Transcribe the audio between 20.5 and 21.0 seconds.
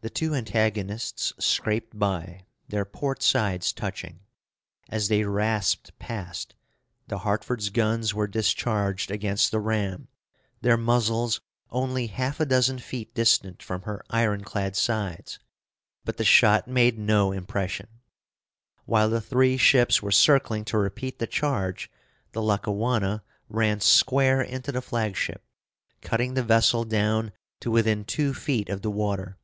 to